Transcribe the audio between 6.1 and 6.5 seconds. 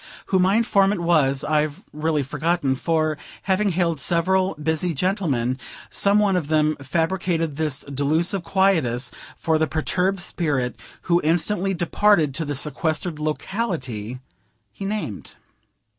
one of